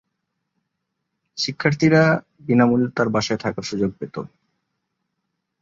[1.37, 2.03] শিক্ষার্থীরা
[2.39, 4.15] বিনামূল্যে তার বাসায় থাকার সুযোগ পেত।